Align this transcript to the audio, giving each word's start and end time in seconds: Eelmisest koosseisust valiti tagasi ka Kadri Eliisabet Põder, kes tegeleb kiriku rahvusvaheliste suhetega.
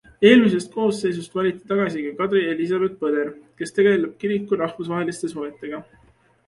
Eelmisest 0.27 0.71
koosseisust 0.77 1.35
valiti 1.39 1.61
tagasi 1.73 2.01
ka 2.05 2.15
Kadri 2.21 2.41
Eliisabet 2.55 2.97
Põder, 3.05 3.31
kes 3.61 3.77
tegeleb 3.77 4.19
kiriku 4.25 4.61
rahvusvaheliste 4.65 5.33
suhetega. 5.37 5.87